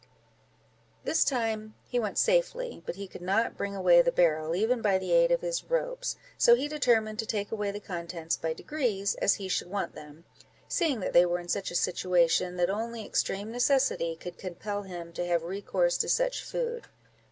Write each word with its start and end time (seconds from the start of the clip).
This 1.03 1.23
time 1.23 1.75
he 1.87 1.99
went 1.99 2.17
safely, 2.17 2.81
but 2.87 2.95
he 2.95 3.07
could 3.07 3.21
not 3.21 3.55
bring 3.55 3.75
away 3.75 4.01
the 4.01 4.11
barrel, 4.11 4.55
even 4.55 4.81
by 4.81 4.97
the 4.97 5.11
aid 5.11 5.29
of 5.31 5.41
his 5.41 5.63
ropes; 5.65 6.15
so 6.39 6.55
he 6.55 6.67
determined 6.67 7.19
to 7.19 7.27
take 7.27 7.51
away 7.51 7.69
the 7.69 7.79
contents 7.79 8.35
by 8.35 8.51
degrees, 8.53 9.13
as 9.21 9.35
he 9.35 9.47
should 9.47 9.69
want 9.69 9.93
them, 9.93 10.25
seeing 10.67 11.01
that 11.01 11.13
they 11.13 11.27
were 11.27 11.37
in 11.39 11.49
such 11.49 11.69
a 11.69 11.75
situation, 11.75 12.55
that 12.55 12.71
only 12.71 13.05
extreme 13.05 13.51
necessity 13.51 14.15
could 14.15 14.39
compel 14.39 14.81
him 14.81 15.13
to 15.13 15.23
have 15.27 15.43
recourse 15.43 15.99
to 15.99 16.09
such 16.09 16.43
food. 16.43 16.87